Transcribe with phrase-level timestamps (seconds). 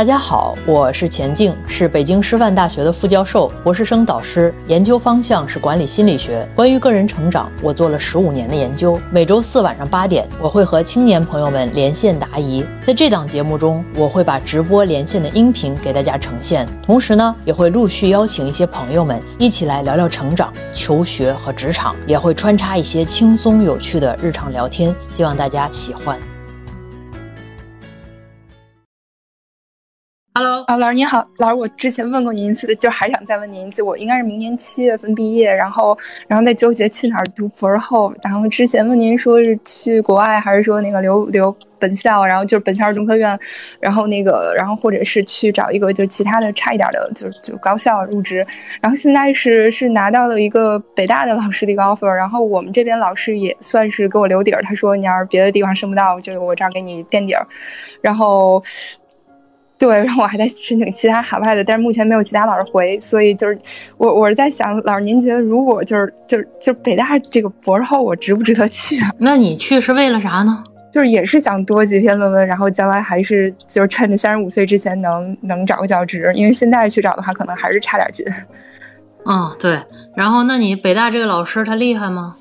[0.00, 6.48] 大家好，我是钱静，是北京师范大学的副教授、博士生导师，研究方向是管理心理学。
[6.54, 8.98] 关于个人成长，我做了十五年的研究。
[9.10, 12.64] 每周四晚上八点，我会和青年朋友们连线答疑。
[12.82, 26.18] 在这档节目中，我会把直播连线的音频给大家呈现，同时呢，也会陆续邀请一些朋友们一起来聊聊成长、求学和职场，也会穿插一些轻松有趣的日常聊天，希望大家喜欢。
[30.42, 33.82] Hello，啊，老师您好，老师，我之前问过您一次，就还想再问您一次。
[33.82, 35.94] 我应该是明年七月份毕业，然后，
[36.26, 38.10] 然后在纠结去哪儿读博后。
[38.22, 43.38] 然后之前问您说是去国外，还是说那个留留本校，然后就是本校中科院，
[43.80, 48.36] 然后那个，然后或者是去找一个就其他的差一点的，就就高校入职。
[48.80, 57.46] 然后现在是是拿到了一个北大的老师的一个 offer，然后我们这边老师也算是给我留底儿，他说你要是别的地方升不到，就我这儿给你垫底儿，
[58.00, 58.62] 然后。
[59.80, 63.58] 对，然后我还在申请其他海外的，但是目前没有其他老师回，所以就是
[63.96, 69.10] 我我是在想，老师您觉得如果就是就是就北大这个博士后，我值不值得去啊？
[69.16, 70.62] 那你去是为了啥呢？
[70.92, 78.26] 就是也是想多几篇论文，然后将来还是就是趁着三十五岁之前能能找个教职，因为现在去找的话，可能还是差点劲。
[79.24, 79.78] 嗯，对。
[80.14, 82.34] 然后那你北大这个老师他厉害吗？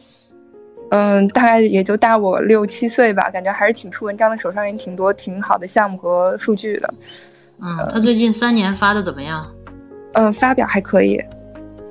[0.91, 6.93] 嗯，大概也就大我六七岁吧，感觉还是挺出文章的，手上也挺多挺好的项目和数据的。
[7.61, 9.45] 嗯，他最近三年发的怎么样？
[10.13, 11.17] 呃，发表还可以。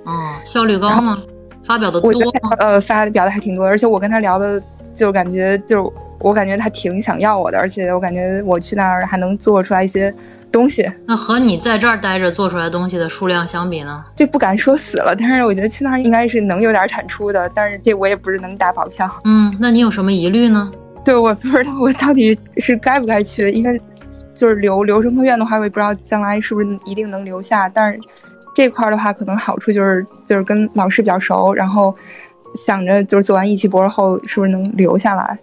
[0.05, 1.19] 哦，效率高吗？
[1.65, 2.57] 发表的多吗？
[2.59, 4.61] 呃，发表的还挺多，而且我跟他聊的，
[4.95, 10.13] 就感觉就我感觉他挺想要我的，而且我感觉我去那儿还能做出来一些
[10.59, 10.91] 东西。
[11.07, 14.05] 那和你在这儿待着做出来东西的数量相比呢？
[14.17, 19.09] 这不敢说死了，但是我觉得去那儿应该是能有点产出的，但是这我也不是能打保票。
[19.25, 20.71] 嗯，那你有什么疑虑呢？
[21.05, 23.81] 对，我不知道我到底是该不该去，因为。
[24.39, 27.69] 就是留留中科院的话，我也不知道将来是不是一定能留下。
[27.69, 27.99] 但是
[28.55, 31.93] 这块的话，可能好处就是就是跟老师比较熟，然后
[32.55, 35.39] 想着就是做完一期博士后，是不是能留下来？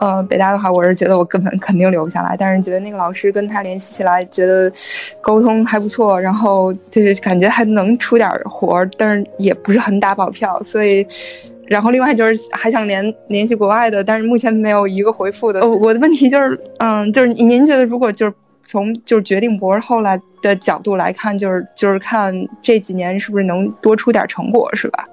[0.00, 2.36] 呃，北大的话，我是觉得我根本肯定留不下来。
[2.38, 4.70] 但是觉得那个老师跟他联系起来，觉得
[5.20, 11.06] 沟通还不错，然后就是感觉还能出点活，但是也不是很打保票，所以。
[11.68, 15.66] 然后另外就是还想联联系国外的，但是目前没有一个回复的。
[15.66, 18.32] 我的问题就是，嗯，就是您觉得如果就是
[18.64, 22.32] 从就是决定博士后来的角度来看，就是就是看
[22.62, 25.08] 这几年是不是能多出点成果，是吧？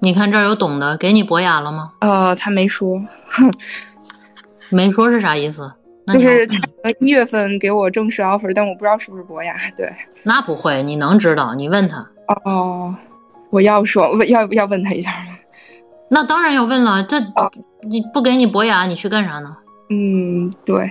[0.00, 1.92] 你看这儿有懂的，给你博雅了吗？
[2.00, 3.02] 呃，他没说，
[4.70, 5.72] 没说是啥意思？
[6.12, 9.54] 就是他一月份给我正式 offer，但我不知道是不是博雅。
[9.74, 9.90] 对，
[10.24, 11.54] 那不会，你能知道？
[11.54, 12.06] 你问他。
[12.44, 12.94] 哦，
[13.48, 15.38] 我要说问要要问他一下吗？
[16.10, 17.18] 那当然要问了，这
[17.88, 19.56] 你不给你博雅，你去干啥呢？
[19.88, 20.90] 嗯，对。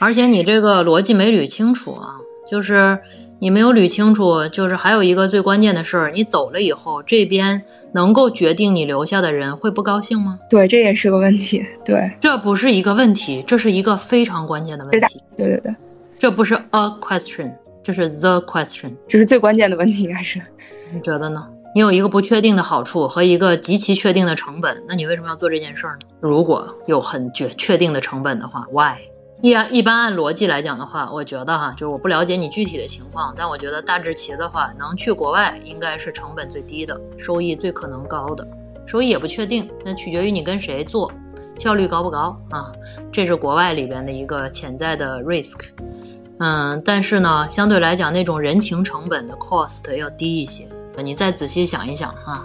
[0.00, 2.16] 而且你这个逻辑没捋清楚啊，
[2.50, 2.98] 就是
[3.40, 7.62] 你没有捋清楚，就是还有一个最关键的事儿，你走了以后，这边
[7.92, 10.38] 能够决定你留下的人会不高兴吗？
[10.50, 11.64] 对，这也是个问题。
[11.84, 15.22] 对，这不是一个问题，这是一个非常关键的问题。
[15.36, 15.74] 对对对，
[16.18, 20.40] 这不是 a question，这是 the question，这是最关键的问题，应该是。
[20.92, 21.46] 你觉得呢？
[21.74, 26.08] 你有一个不确定的好处和一个极其确定的成本，那你为什么要做这件事儿呢？
[26.18, 28.96] 如果有很确确定的成本的话，why？
[29.40, 38.46] 一按一般按逻辑来讲的话，我觉得哈，就是我不了解你具体的情况，但我觉得大致齐的话，能去国外应该是成本最低的，收益最可能高的。
[38.84, 41.12] 收益也不确定，那取决于你跟谁做，
[41.56, 42.72] 效率高不高啊？
[43.12, 45.68] 这是国外里边的一个潜在的 risk。
[46.40, 50.66] 嗯，但是呢，相对来讲，那种人情成本的 cost 要低一些。
[50.96, 52.44] 你再仔细想一想哈。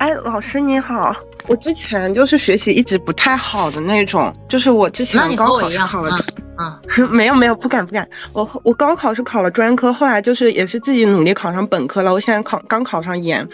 [0.00, 1.14] 哎，老师你好，
[1.46, 6.16] 我之前就是学习一直不太好的那种，就是我之前高考是考了，
[6.58, 6.80] 嗯，
[7.12, 13.50] 没有没有，不敢不敢，我我高考是考了专科，后来就是也是自己努力考上本科了，我现在考刚考上研，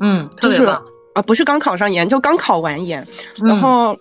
[0.00, 0.80] 嗯，就是啊
[1.26, 3.06] 不是刚考上研，就刚考完研，
[3.44, 3.98] 然后，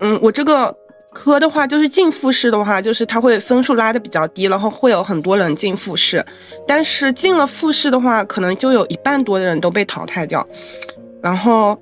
[0.00, 0.76] 嗯，我这个。
[1.18, 6.26] 科的话，就是进复试的话，就是他会分数拉的比较低，然后会有很多人进复试，
[6.68, 10.46] 但是进了复试的话，可能就有一半多的人都被淘汰掉。
[11.26, 11.80] 然后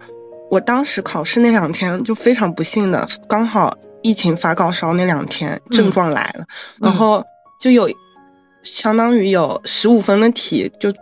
[0.50, 6.46] 我当时考试那两天就非常不幸的，刚好疫情发高烧那两天症状来了，
[6.80, 7.24] 然后
[7.60, 7.90] 就有
[8.62, 10.92] 相当于有十五分的题就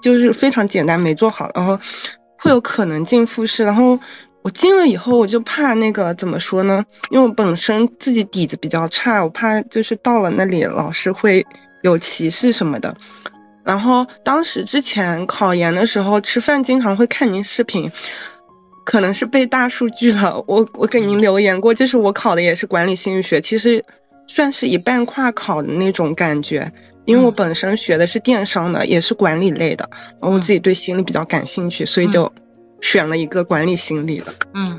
[0.00, 1.80] 就是非常简单没做好，然后
[2.38, 3.98] 会有可能进复试，然后。
[4.46, 6.84] 我进了以后，我就怕那个怎么说呢？
[7.10, 11.46] 因为我本身自己底子比较差，我怕就是到了那里老师会
[11.82, 12.98] 有歧视什么的。
[13.64, 17.90] 然后当时之前考研的时候吃饭经常会看您视频，
[18.84, 20.44] 可能是被大数据了。
[20.46, 23.84] 我我给您留言过，就是我考的也是管理心理学，其实
[24.26, 26.72] 算是一半跨考的那种感觉，
[27.06, 29.88] 因为我本身学的是电商的，也是管理类的，
[30.20, 32.32] 然后我自己对心理比较感兴趣，所以就
[32.80, 34.34] 选了一个管理心理的。
[34.54, 34.78] 嗯，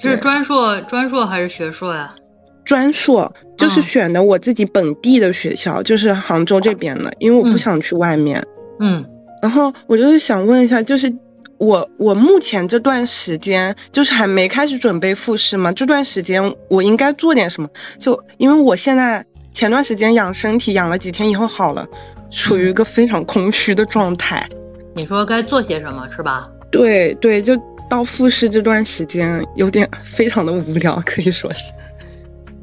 [0.00, 2.16] 这是专硕专硕还是学硕呀？
[2.64, 8.46] 专硕就是选的我自己本地的学校，就是杭州这边的，因为我不想去外面。
[8.80, 9.04] 嗯，
[9.42, 11.14] 然后我就是想问一下，就是
[11.58, 17.68] 我我目前这段时间就是还没开始准备复试嘛，这段时间我应该做点什么？
[17.98, 21.86] 就因为我现在前段时间养身体养了几天以后好了，
[22.30, 24.48] 处于一个非常空虚的状态。
[24.94, 26.48] 你说该做些什么是吧？
[26.70, 27.56] 对对，就
[27.88, 31.72] 到复试这段时间有点非常的无聊，可以说是。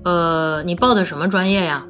[0.03, 1.85] 呃，你报的什么专业呀？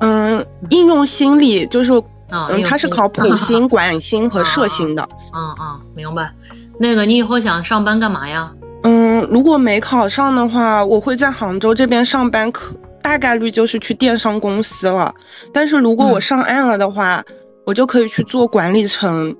[0.00, 1.92] 嗯，应用心理就是，
[2.30, 5.08] 啊、嗯，它是考普心、管心和社心的。
[5.34, 6.32] 嗯嗯，明白。
[6.78, 8.52] 那个，你以后想上班干嘛呀？
[8.82, 15.14] 嗯，如果没考上的话，我会在杭州这边上班，可大概率就是去电商公司了。
[15.52, 17.24] 但是如果我上岸了的话，
[17.66, 19.36] 我就可以去做管理层，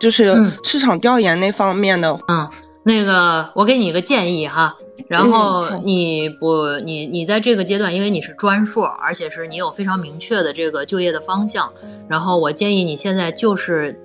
[0.00, 2.18] 就是市场调研那方面的。
[2.28, 2.48] 嗯，
[2.82, 4.76] 那个，我给你一个建议哈。
[5.08, 11.72] 然后你不，你你在这个阶段，因为你是专硕，而且是你有非常明确的这个就业的方向。
[12.08, 13.98] 然后我建议你现在就是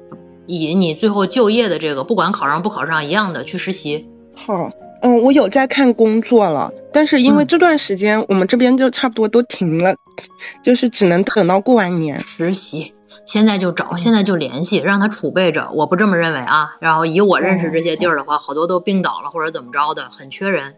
[0.45, 4.07] 以你最后就业的这个，不管考上不考上一样的去实习。
[4.35, 9.95] 好，嗯，我有在看工作了，但是因为这段时间我们这边就差不多都停了，
[10.63, 12.93] 就是只能等到过完年实习。
[13.25, 15.69] 现在就找，现在就联系，让他储备着。
[15.73, 16.75] 我不这么认为啊。
[16.79, 20.75] 然后以我认识这些地儿的话，好多都病倒了或者怎么着的，很缺人。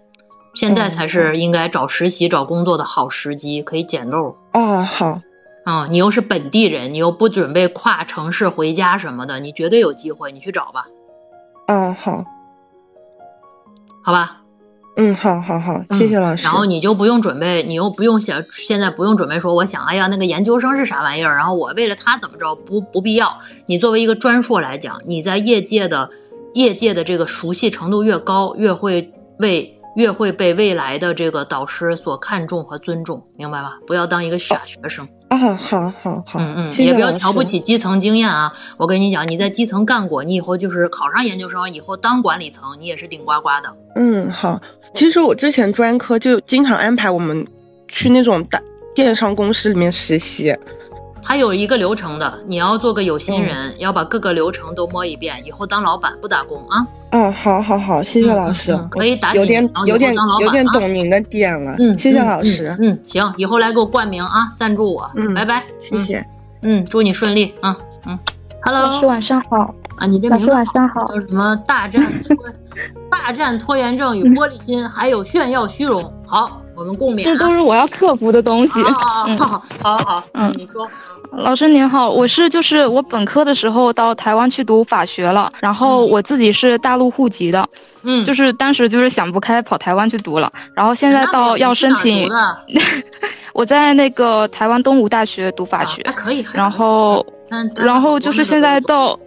[0.53, 4.35] 现在才是应该找实习、找工作的好时机，可以捡漏。
[4.53, 5.21] 哦，好。
[5.65, 10.87] 嗯，你又是本地人，你又不准备跨城市回家什么的，你绝对有机会，你去找吧。
[11.67, 12.23] 嗯，好。
[14.07, 14.37] 好吧。
[14.95, 16.45] 嗯，好好好，谢谢老师。
[16.45, 21.35] 然后你就不用准备，你又不用想，现在不用准备说，我想，哎呀，那个研究生是啥玩意儿？
[21.35, 22.55] 然后我为了他怎么着？
[22.55, 23.37] 不，不必要。
[23.65, 26.09] 你作为一个专硕来讲，你在业界的
[26.53, 33.79] 业界的这个熟悉程度越高，越会为越会被未来的这个导师所看重和尊重，明白吧？
[33.87, 35.07] 不要当一个傻学生。
[35.29, 38.53] 啊，好好好，嗯嗯，谢谢也不要瞧不起基层经验啊！
[38.77, 43.75] 我跟你讲，你在基层干过，你以后就是考上研究生，以后当管理层，你也是顶呱呱的。
[43.95, 44.61] 嗯，好。
[44.93, 47.47] 其实我之前专科就经常安排我们
[47.87, 48.61] 去那种大
[48.93, 50.55] 电商公司里面实习。
[51.27, 56.87] 它有一个流程的，你要做个有心人，嗯、要把各个流程都摸一遍，以后当老板不打工啊。
[57.11, 58.71] 哦，好好好，谢谢老师。
[58.71, 61.75] 嗯嗯、可以打有点有点有点啊、懂您的点了。
[61.79, 62.73] 嗯，谢谢老师。
[62.79, 65.11] 嗯,嗯，行，以后来给我冠名啊，赞助我。
[65.15, 66.25] 嗯，拜拜，谢谢。
[66.61, 67.75] 嗯，祝你顺利啊。
[68.05, 68.17] 嗯
[68.61, 69.75] ，Hello，老师晚上好。
[69.97, 71.07] 啊，你这老师晚上好。
[71.07, 71.53] 叫什么？
[71.67, 72.37] 大战拖
[73.11, 76.13] 大战拖延症与玻璃心，还有炫耀虚荣。
[76.25, 77.23] 好，我们共勉、啊。
[77.25, 78.81] 这都是我要克服的东西。
[78.83, 80.87] 好好好，好好，嗯，你说。
[81.33, 87.67] 老师您好，我是就是我本科的时候到台湾去读法学了，然后我自己是大陆户籍的，
[88.03, 92.29] 嗯，就是当时就是想不开跑台湾去读了，然后现在到要申请，
[93.53, 97.25] 我在那个台湾东吴大学读法学，还可以，然后
[97.75, 99.19] 然后就是现在到，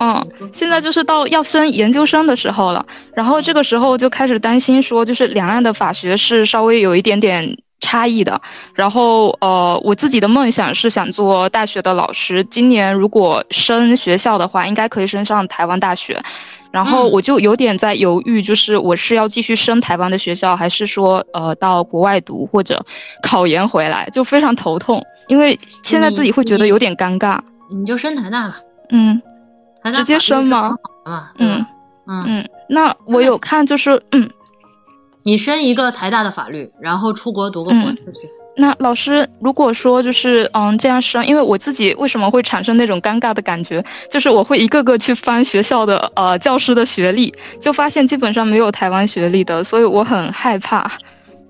[0.00, 2.84] 嗯，现在就是到要升研究生的时候了，
[3.14, 7.56] 然后这个时候就开始担心说，就是两岸的法学是稍微有一点点。
[7.80, 8.40] 差异的，
[8.72, 12.42] 然后呃，我自己的梦想是想做大学的老师。
[12.44, 16.18] 今年如果升学校的话，应该可以升上台湾大学。
[16.70, 22.82] 然后我就有点在犹豫，就是我是要继续升台湾的学校，还是说呃到国外读或者
[23.22, 25.04] 考研回来，就非常头痛。
[25.28, 27.38] 因为现在自己会觉得有点尴尬。
[27.70, 28.56] 你,你就升台大吧。
[28.90, 29.20] 嗯，
[29.92, 30.74] 直接升吗？
[31.04, 31.64] 啊，嗯
[32.06, 32.48] 嗯嗯。
[32.68, 34.30] 那我有看，就是嗯。
[35.26, 37.98] 你申一个台大的法律，然后出国读个博士
[38.56, 50.88] 那老师，如果说就是嗯这样升，因为我自己为什么会产生那种尴尬的感觉，就是我会一个个去翻学校的呃教师的学历，就发现基本上没有台湾学历的，所以我很害怕。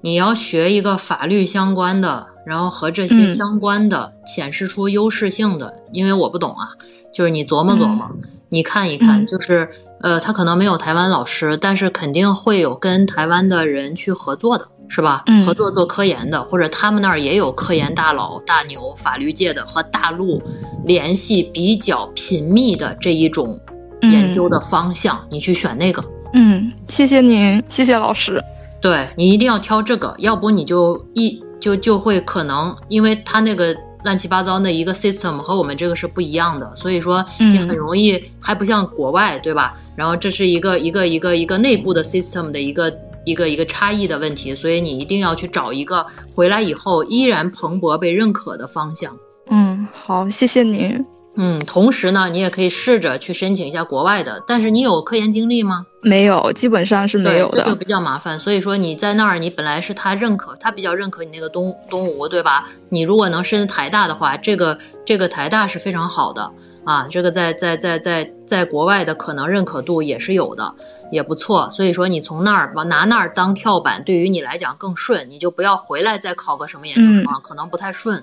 [0.00, 6.68] 你要学一个法律相关的，然后和这些相关的、嗯、显示出优势性的，因为我不懂啊，
[7.14, 9.71] 就是你琢磨琢磨，嗯、你看一看，嗯、就是。
[10.00, 15.23] 呃，他可能没有台湾老师，但是肯定会有跟台湾的人去合作的，是吧？
[15.25, 20.42] 嗯，合作做科研的，或者他们那儿也有科研大佬、大牛、法律界的和大陆
[20.85, 23.59] 联系比较频密的这一种
[24.02, 26.04] 研究的方向，嗯、你去选那个。
[26.35, 28.44] 嗯，谢谢您，谢谢老师。
[28.83, 33.75] 对你一定要挑这个，要不你就一就就会可能，因为他那个。
[34.04, 39.75] 乱七八糟的一个 system 和我们这个是不一样的，所以说你很容易还不像国外，对吧？
[39.96, 42.94] 然后这是一个一个一个一个内部的 system 的一个
[43.25, 49.16] 一个一个差异的问题，所以你一定要去找一个回来以后依然蓬勃被认可的方向。
[49.50, 51.13] 嗯，好，谢谢您。
[51.36, 55.84] 嗯，同时呢，你也可以试着去申请一下国外的，但是你有科研经历吗？
[56.00, 58.38] 没有，基本上是没有的，这就比较麻烦。
[58.38, 62.64] 所以说你在那儿，你本来是他认可，他比较认可你那个东东吴，对吧？
[62.88, 66.48] 你如果能申台大的话，这个这个台大是非常好的
[66.84, 70.72] 啊，这个在在在在在国外的可能认可度也是有的，
[71.10, 71.68] 也不错。
[71.70, 78.22] 所以说你从那儿往拿那儿当跳板，对于你来讲更顺，你就不要回来再考个什么研究生，可能不太顺。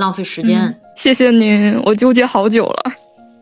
[0.00, 2.92] 浪费时间，谢谢您，我纠结好久了。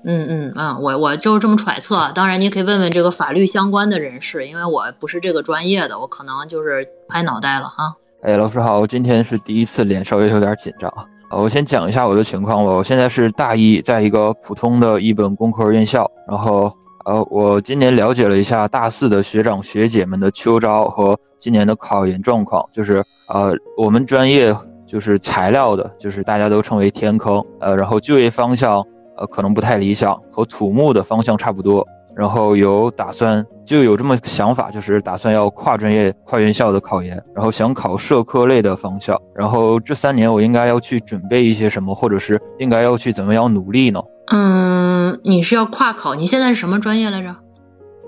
[0.04, 2.10] 嗯嗯嗯，我我就是这么揣测。
[2.14, 7.94] 当然，你可以问问这个法律相关的人士，因为我不是这个专业的，我可能就是拍脑袋了哈。
[8.22, 11.04] 哎，老师好，我今天是第一次连，稍微有点紧张啊。
[11.30, 12.72] 我先讲一下我的情况吧。
[12.72, 16.10] 我现在是大一，在一个普通的一本工科院校。
[16.26, 16.72] 然后，
[17.04, 24.56] 呃，我今年了解了一下大四的学长学姐们的秋招和今年的考研状况，就是呃，我们专业。
[24.88, 28.82] 就是材料的，就是大家都称为天坑，呃，然后就业方向，
[29.18, 31.86] 呃，可能不太理想，和土木的方向差不多。
[32.16, 39.16] 然后有打算，就有这么想法，就是打算要跨专业、跨院校的考研，然后想考社科类的方向。
[39.36, 44.02] 然后这三年我应该要去准备一些什么，或者是应该要去怎么样努力呢？
[44.32, 46.16] 嗯，你是要跨考？
[46.16, 47.36] 你现在是什么专业来着？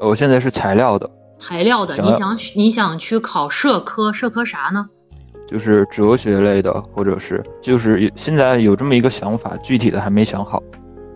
[0.01, 1.09] 我现在是材料的。
[1.39, 4.13] 材料的，你想你想去考社科？
[4.13, 4.87] 社科啥呢？
[5.51, 10.63] 就是哲学类的，或者是就是现在有这么一个想法，具体的还没想好。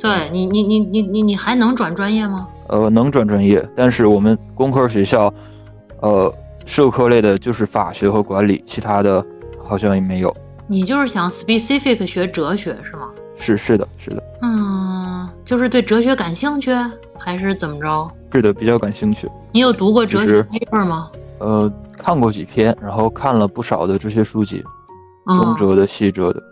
[0.01, 2.49] 对你，你你你你你还能转专业吗？
[2.67, 5.33] 呃，能转专业，但是我们工科学校，
[6.01, 6.35] 呃，
[6.67, 9.25] 社科类的就是法学和管理，其他的
[9.63, 10.35] 好像也没有。
[10.67, 13.11] 你就是想 specific 学哲学是吗？
[13.37, 14.23] 是是的，是的。
[14.43, 16.73] 嗯，就是对哲学感兴趣，
[17.17, 18.11] 还是怎么着？
[18.33, 19.31] 是的，比较感兴趣。
[19.53, 21.09] 你有读过哲学 paper 吗？
[21.39, 21.73] 呃。
[21.99, 24.63] 看过几篇，然后看了不少的这些书籍，
[25.27, 26.43] 中哲的、西哲的。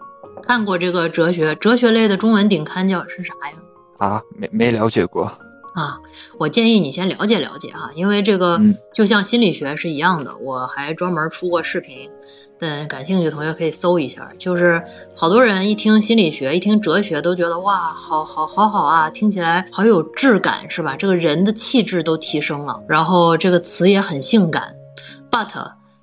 [0.42, 3.56] 看过这个哲学，哲学类的中文顶刊叫是啥呀？
[3.98, 5.30] 啊，没没了解过。
[5.74, 5.98] 啊，
[6.36, 8.60] 我建议你先了解了解哈，因为这个
[8.92, 12.10] 就像心理学是一样的，我还专门出过视频，
[12.58, 14.28] 但感兴趣的同学可以搜一下。
[14.36, 14.82] 就是
[15.16, 20.94] 好多人一听心理学，一听哲学，都觉得哇，好好好好啊，听起来好有质感，是吧？
[20.94, 24.74] 这个人的气质都提升了，然后这个词也很性感。
[25.32, 25.48] But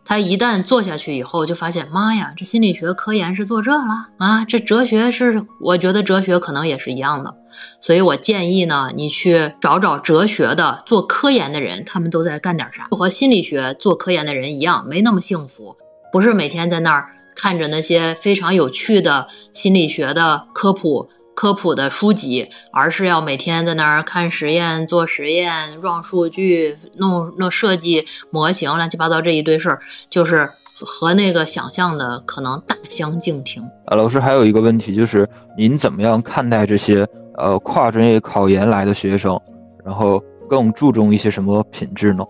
[0.03, 4.43] 他一旦做下去以后，就发现妈呀，这心理学科研是做这了啊！
[4.43, 7.36] 这哲学是，我觉得哲学可能也是一样的。
[7.79, 12.88] 所以我建议呢，你去找找哲学的做科研的人，他们都在干点啥？
[12.89, 15.77] 和心理学做科研的人一样，没那么幸福，
[16.12, 21.07] 不是每天在那儿看着那些非常有趣的心理学的科普。
[21.39, 29.79] 科普的书籍，而是要每天在那儿看实验、做实验、run 数据、弄弄设计模型，乱七八糟这一堆事儿，
[30.10, 30.50] 就是
[30.81, 33.63] 和那个想象的可能大相径庭。
[33.86, 35.25] 啊，老师还有一个问题，就是
[35.58, 39.39] 您怎么样看待这些呃跨专业考研来的学生？
[39.86, 42.25] 然后更注重一些什么品质呢？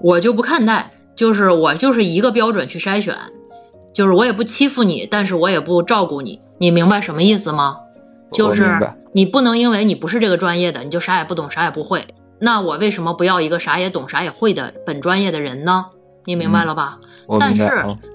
[0.00, 3.12] 我就不看待，就是我就是一个标准去筛选，
[3.92, 7.78] 就是我也不欺负你，但是我也不照顾你，你明白什么意思吗？
[8.32, 12.06] 就是你不能因为你不是这个专业的，你就啥也不懂啥也不会。
[12.40, 15.86] 那我为什么不要一个啥也懂啥也会的本专业的人呢？
[16.24, 16.98] 你明白了吧？
[17.38, 17.70] 但是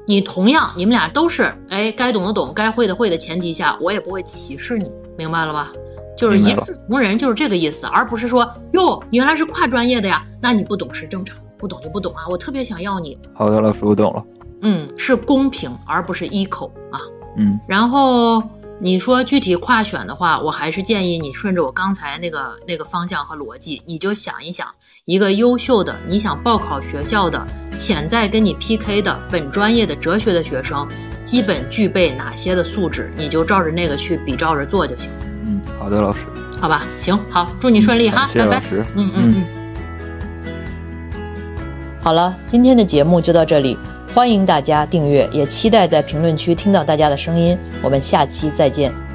[0.06, 5.72] 你同样，你们俩都是哎，该懂的懂，该会的会的前提下，我也不会歧视你，明白了吧？
[6.18, 12.24] 就是一视同仁，就是这个意思，而不是说哟，你原来是跨专业的呀，那你不懂是正常，不懂就不懂啊。
[12.30, 13.18] 我特别想要你。
[13.34, 14.24] 好的，老师，我懂了。
[14.62, 17.00] 嗯，是公平，而不是 equal 啊。
[17.38, 18.42] 嗯，然后。
[18.80, 24.68] 你说具体跨选的话，我还是建议你顺着我刚才那个那个方向和逻辑，你就想一想，
[25.06, 27.44] 一个优秀的你想报考学校的
[27.76, 30.88] 潜在跟你 PK 的本专业的哲学的学生，
[31.24, 35.12] 基本具备哪些的素质，你就照着那个去比照着做就行。
[35.44, 36.28] 嗯，好的，老师。
[36.62, 38.62] 好吧，行，好，祝你顺利哈，拜拜。
[38.94, 39.46] 嗯嗯嗯。
[42.00, 43.76] 好了，今天的节目就到这里。
[44.14, 47.58] 欢迎大家订阅，也期待在评论区听到大家的声音。
[47.84, 49.07] 我们下期再见。